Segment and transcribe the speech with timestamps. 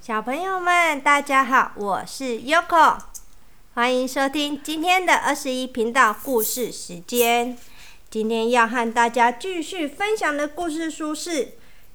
[0.00, 2.98] 小朋友们，大家好，我是 Yoko，
[3.74, 7.58] 欢迎收听今天的二十一频道故事时间。
[8.08, 11.44] 今天要和大家继续分享的故事书是《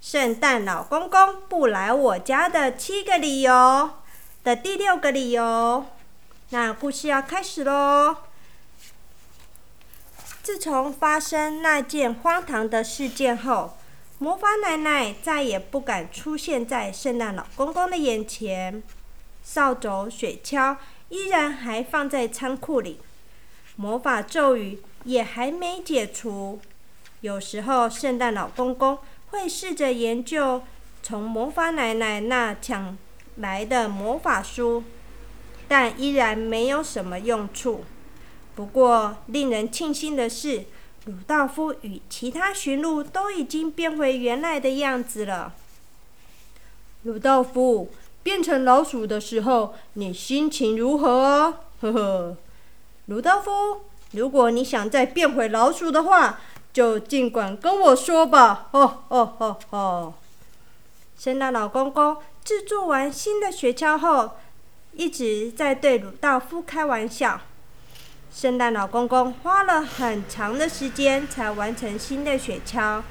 [0.00, 3.52] 圣诞老公公不来我家的七个理由》
[4.42, 5.86] 的第六个理由。
[6.50, 8.16] 那故事要开始喽！
[10.42, 13.78] 自从发生那件荒唐的事件后，
[14.22, 18.80] 魔法奶奶再也不敢出现在圣诞老公公的眼前。
[19.42, 20.76] 扫帚、雪橇
[21.08, 23.00] 依然还放在仓库里，
[23.74, 26.60] 魔法咒语也还没解除。
[27.22, 28.96] 有时候，圣诞老公公
[29.30, 30.62] 会试着研究
[31.02, 32.96] 从魔法奶奶那抢
[33.38, 34.84] 来的魔法书，
[35.66, 37.84] 但依然没有什么用处。
[38.54, 40.66] 不过，令人庆幸的是。
[41.06, 45.52] 鲁道夫与其他驯鹿都已经变回原来的样子了。
[47.02, 47.90] 鲁道夫
[48.22, 51.54] 变成老鼠的时候，你心情如何？
[51.80, 52.36] 呵呵。
[53.06, 53.80] 鲁道夫，
[54.12, 56.38] 如果你想再变回老鼠的话，
[56.72, 58.68] 就尽管跟我说吧。
[58.70, 60.14] 哦哦哦哦。
[61.18, 64.30] 圣诞老公公制作完新的雪橇后，
[64.92, 67.40] 一直在对鲁道夫开玩笑。
[68.34, 73.02] 圣诞老公公花了很长的时间才完成新的雪橇。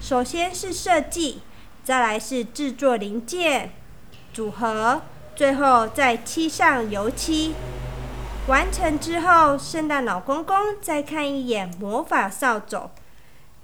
[0.00, 1.40] 首先是设计，
[1.84, 3.70] 再来是制作零件、
[4.34, 5.02] 组合，
[5.36, 7.54] 最后再漆上油漆。
[8.48, 12.90] 完成之后，圣诞老公公再看一眼魔法扫帚，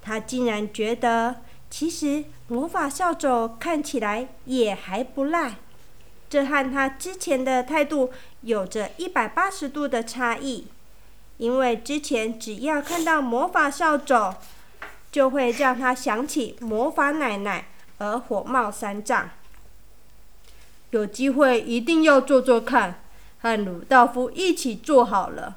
[0.01, 1.35] 他竟然觉得
[1.69, 5.57] 其实魔法扫帚看起来也还不赖。
[6.31, 10.69] 这和他之前的态度有着一百八十度的差异。
[11.43, 14.37] 因为之前只要看到魔法扫帚，
[15.11, 17.67] 就会让他想起魔法奶奶
[17.99, 19.29] 而火冒三丈。
[20.91, 23.03] 有机会一定要做做看，
[23.41, 25.57] 和鲁道夫一起做好了。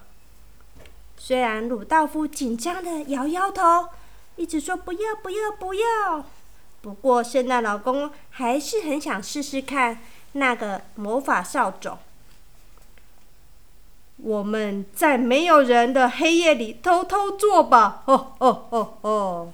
[1.18, 3.90] 虽然鲁道夫紧张的摇摇头，
[4.38, 6.26] 一直说不要不要不要，
[6.82, 10.00] 不过圣诞老公还是很想试试看
[10.32, 12.00] 那个魔法扫帚。
[14.18, 18.04] 我们在没有人的黑夜里偷偷做吧！
[18.06, 19.54] 哦哦哦哦！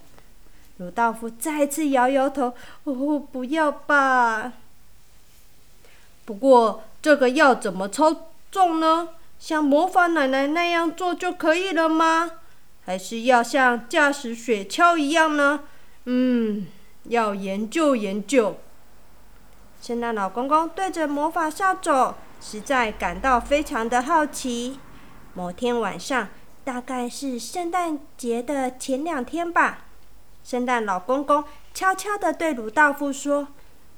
[0.78, 2.54] 鲁道夫再次摇摇头
[2.86, 4.54] ：“哦，不要吧！”
[6.26, 8.16] 不过这个要怎么操
[8.52, 9.10] 纵呢？
[9.40, 12.32] 像魔法奶奶那样做就可以了吗？
[12.86, 15.62] 还是要像驾驶雪橇一样呢？
[16.06, 16.68] 嗯，
[17.06, 18.58] 要研究研究。
[19.82, 22.14] 圣诞老公公对着魔法扫帚。
[22.42, 24.80] 实在感到非常的好奇。
[25.34, 26.28] 某天晚上，
[26.66, 29.86] 大概是圣诞节的前两天吧，
[30.44, 31.44] 圣诞老公公
[31.74, 33.48] 悄悄地对鲁道夫说：“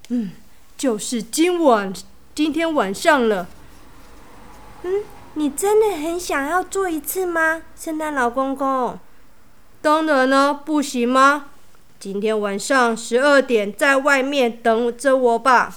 [0.10, 0.32] 嗯，
[0.78, 1.92] 就是今晚，
[2.36, 3.48] 今天晚上了。
[4.84, 5.04] ”“嗯，
[5.36, 9.00] 你真的很想要做一次吗，圣诞老公公
[9.82, 11.46] ？”“当然了，不行吗？
[11.98, 15.76] 今天晚上十二点，在外面等着我吧，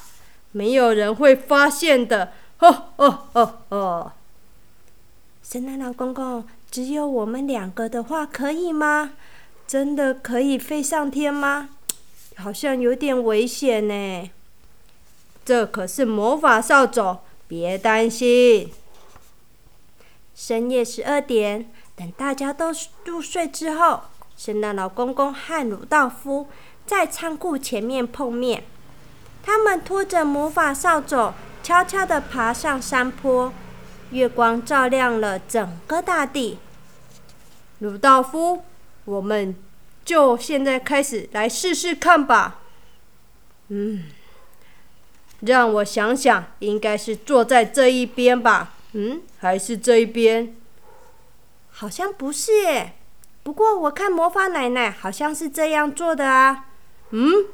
[0.53, 4.13] 没有人会发现的。”哦哦哦哦！
[5.43, 9.13] 圣诞老公公，只有我们两个的话可以吗？
[9.67, 11.69] 真的可以飞上天吗？
[12.37, 14.31] 好像有点危险呢。
[15.45, 18.73] 这可是魔法扫帚，别担心。
[20.35, 22.73] 深夜十二点，等大家都
[23.05, 24.01] 入睡之后，
[24.37, 26.49] 圣诞老公公和鲁道夫
[26.87, 28.65] 在仓库前面碰面。
[29.43, 31.33] 他们拖着魔法扫帚。
[31.67, 33.53] 悄悄地爬上山坡，
[34.13, 36.59] 月光照亮了整个大地。
[37.81, 38.63] 鲁道夫，
[39.05, 39.53] 我们
[40.05, 42.61] 就现在开始来试试看吧。
[43.67, 44.05] 嗯，
[45.41, 48.75] 让我想想，应该是坐在这一边吧？
[48.93, 50.55] 嗯，还是这一边？
[51.73, 52.93] 好像不是耶。
[53.43, 56.67] 不过我看魔法奶奶好像是这样做的啊。
[57.11, 57.47] 嗯，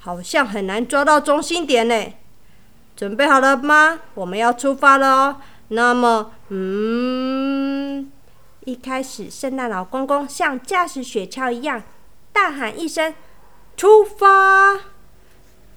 [0.00, 2.12] 好像很难抓到中心点呢。
[2.98, 4.00] 准备好了吗？
[4.14, 5.36] 我们要出发了哦。
[5.68, 8.10] 那么，嗯，
[8.64, 11.80] 一开始，圣诞老公公像驾驶雪橇一样
[12.32, 13.14] 大喊一声
[13.78, 14.80] “出发”，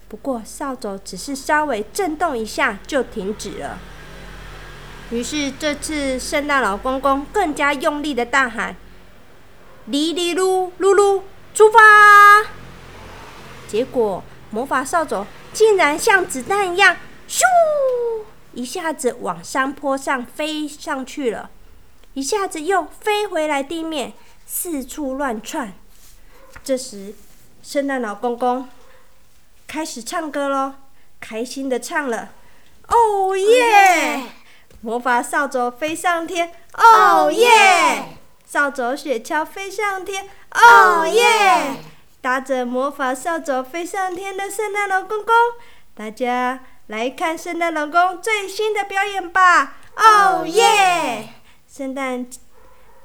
[0.09, 3.77] 不过扫帚只是稍微震动一下就停止了。
[5.12, 8.75] 于是这次，圣诞老公公更加用力的大喊
[9.85, 11.21] ：“哩哩噜噜噜，
[11.53, 11.79] 出发！”
[13.69, 16.97] 结果，魔法扫帚竟然像子弹一样。
[18.53, 21.50] 一下子往山坡上飞上去了，
[22.13, 24.13] 一下子又飞回来地面，
[24.45, 25.74] 四处乱窜。
[26.63, 27.15] 这时，
[27.63, 28.68] 圣诞老公公
[29.68, 30.75] 开始唱歌喽
[31.21, 32.33] ：“开心的唱了
[32.89, 34.24] ：“哦耶！
[34.81, 38.18] 魔法扫帚飞上天，哦耶！
[38.45, 41.77] 扫帚雪橇飞上天，哦耶！
[42.19, 45.33] 搭着魔法扫帚飞上天的圣诞老公公，
[45.95, 49.78] 大家来看圣诞老公最新的表演吧！
[49.95, 51.30] 哦耶！
[51.68, 52.28] 圣诞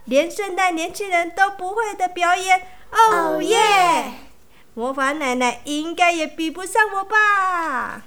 [0.05, 4.13] 连圣诞年轻人都不会的表演，哦耶！
[4.75, 8.03] 魔法奶奶应该也比不上我吧？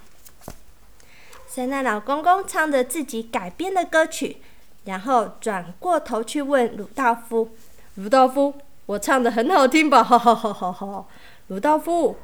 [1.50, 4.38] 圣诞老公公唱着自己改编的歌曲，
[4.86, 7.52] 然后转过头去问鲁道夫
[7.96, 8.54] ：“鲁道夫，
[8.86, 11.06] 我唱的很好听吧？”哈哈哈哈哈！
[11.48, 12.18] 鲁道夫，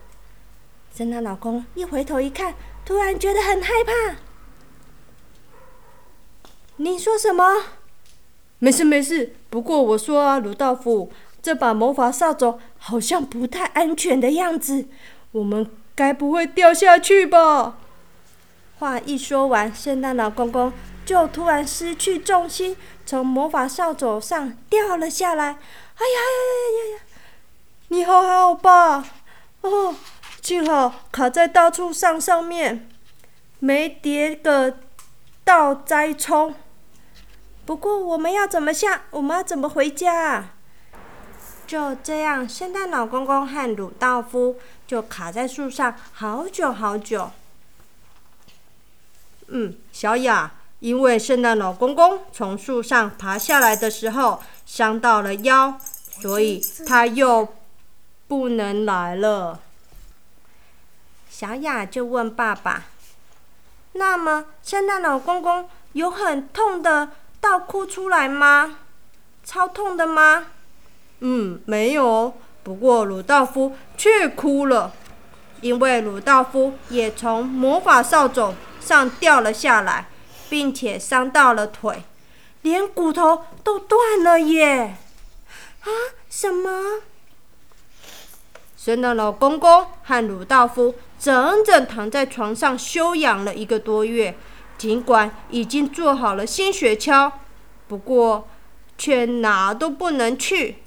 [0.95, 2.53] 圣诞老公一回头一看，
[2.85, 4.17] 突然觉得很害怕。
[6.77, 7.63] 你说什么？
[8.59, 11.11] 没事没事，不过我说啊，鲁道夫。
[11.41, 14.87] 这把魔法扫帚好像不太安全的样子，
[15.31, 17.77] 我们该不会掉下去吧？
[18.79, 20.73] 话一说完，圣诞老公公
[21.05, 25.45] 就突然失去重心，从魔法扫帚上掉了下来。
[25.45, 27.01] 哎呀呀呀呀呀！
[27.89, 29.05] 你好好吧？
[29.61, 29.95] 哦，
[30.45, 32.87] 幸好卡在大树上上面，
[33.57, 34.77] 没跌个
[35.43, 36.53] 倒栽葱。
[37.65, 39.05] 不过我们要怎么下？
[39.09, 40.49] 我们要怎么回家？
[41.65, 47.31] 就这样，圣诞老公公和鲁道夫就卡在树上好久好久。
[49.47, 55.79] 嗯，小雅，因为圣诞老公公从树上爬下来的时候伤到了腰，
[56.21, 57.47] 所以他又
[58.27, 59.61] 不能来了。
[61.29, 62.85] 小雅就问爸爸
[63.93, 68.77] ：“那么，圣诞老公公有很痛的到哭出来吗？
[69.43, 70.47] 超痛的吗？”
[71.19, 72.33] 嗯，没有。
[72.63, 74.91] 不过鲁道夫却哭了，
[75.61, 80.07] 因为鲁道夫也从魔法扫帚上掉了下来，
[80.49, 82.03] 并且伤到了腿，
[82.63, 84.97] 连骨头都断了耶！
[85.81, 85.87] 啊？
[86.27, 87.01] 什么？
[88.75, 94.37] 圣诞老公公和鲁道夫整整躺在床上休养了一个多月，
[94.77, 97.31] 尽管已经做好了新雪橇，
[97.87, 98.47] 不过
[98.97, 100.77] 却哪都不能去。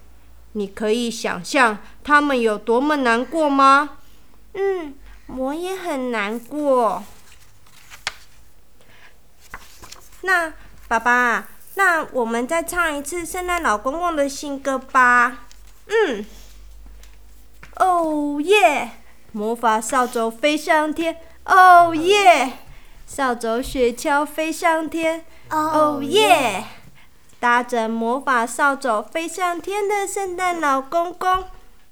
[0.53, 3.99] 你可以想象他们有多么难过吗？
[4.55, 4.95] 嗯，
[5.27, 7.03] 我也很难过。
[10.23, 10.53] 那
[10.89, 15.47] 爸爸，那我们再唱一次圣诞老公公的新歌吧。
[15.87, 16.25] 嗯。
[17.77, 18.91] 哦耶！
[19.33, 21.17] 魔法扫帚飞上天。
[21.45, 22.53] 哦耶！
[23.07, 25.25] 扫帚雪橇飞上天。
[25.51, 26.65] 哦耶！
[27.41, 31.45] 搭着魔法扫帚飞上天的圣诞老公公，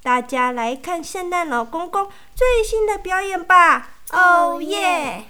[0.02, 3.90] 大家来看圣诞老公公最新的表演吧！
[4.12, 5.24] 哦耶！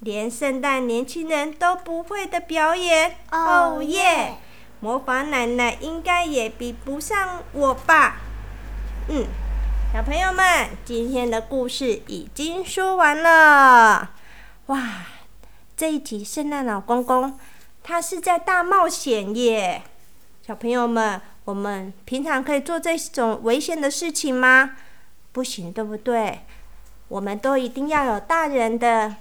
[0.00, 3.16] 连圣诞年轻人都不会的表演！
[3.30, 4.34] 哦耶！
[4.80, 8.16] 魔法奶奶应该也比不上我吧？
[9.08, 9.24] 嗯，
[9.94, 14.10] 小朋友们，今天的故事已经说完了。
[14.66, 15.06] 哇，
[15.76, 17.38] 这一集圣诞老公公。
[17.84, 19.84] 他是在大冒险耶，
[20.44, 24.72] 小朋友们，我们平常可以做这种危险的事情吗？
[25.30, 26.40] 不行，对不对？
[27.06, 29.14] 我们都一定要有大人的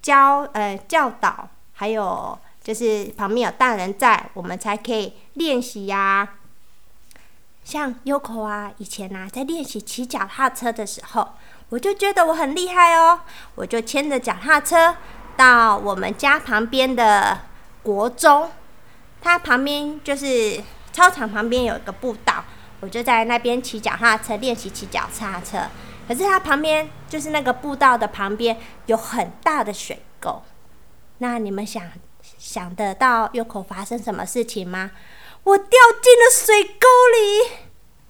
[0.00, 6.35] 教呃教导，还有就是旁边有大人在，我们才可以练习呀。
[7.66, 11.30] 像 Yoko 啊，以前啊在练习骑脚踏车的时候，
[11.68, 13.22] 我就觉得我很厉害哦，
[13.56, 14.94] 我就牵着脚踏车。
[15.36, 17.40] 到我们家旁边的
[17.82, 18.48] 国中，
[19.20, 22.44] 它旁边就是操场旁边有一个步道，
[22.78, 25.62] 我就在那边骑脚踏车练习骑脚踏车。
[26.06, 28.56] 可是它旁边就是那个步道的旁边
[28.86, 30.40] 有很大的水沟，
[31.18, 31.82] 那你们想
[32.38, 34.92] 想得到有口发生什么事情吗？
[35.46, 35.68] 我掉
[36.02, 37.50] 进了水沟里，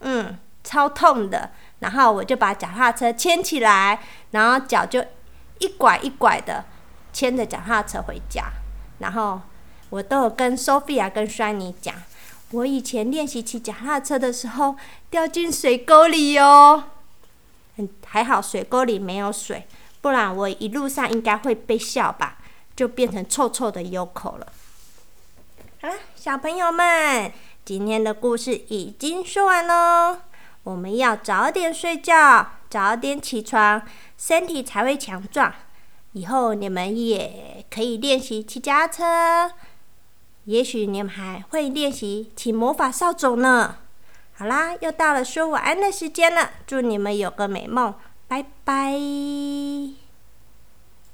[0.01, 1.51] 嗯，超痛的。
[1.81, 5.05] 然后我就把脚踏车牵起来，然后脚就
[5.59, 6.65] 一拐一拐的。
[7.13, 8.45] 牵着脚踏车回家，
[8.99, 9.41] 然后
[9.89, 11.95] 我都有跟 Sophia 跟 Shiny 讲，
[12.51, 14.77] 我以前练习骑脚踏车的时候
[15.09, 16.85] 掉进水沟里哦，
[18.05, 19.67] 还好水沟里没有水，
[20.03, 22.37] 不然我一路上应该会被笑吧，
[22.77, 24.47] 就变成臭臭的 Yoko 了。
[26.27, 27.31] 小朋友们，
[27.65, 30.19] 今天的故事已经说完喽，
[30.65, 33.81] 我们要早点睡觉，早点起床，
[34.19, 35.55] 身体才会强壮。
[36.15, 39.53] 以后你们也可以练习骑脚车，
[40.47, 43.77] 也许你们还会练习骑魔法扫帚呢。
[44.33, 47.95] 好啦，又到了说晚安的时间了，祝你们有个美梦，
[48.27, 48.99] 拜拜。